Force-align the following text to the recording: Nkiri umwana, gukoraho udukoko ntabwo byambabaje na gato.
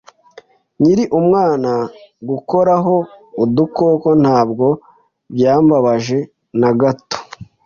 Nkiri 0.79 1.03
umwana, 1.19 1.71
gukoraho 2.29 2.95
udukoko 3.43 4.09
ntabwo 4.21 4.65
byambabaje 5.33 6.17
na 6.59 6.69
gato. 6.81 7.17